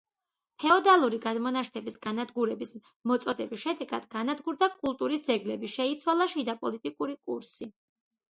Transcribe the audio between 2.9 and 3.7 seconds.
მოწოდების